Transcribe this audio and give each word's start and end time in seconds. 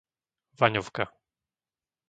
Vaňovka 0.59 1.05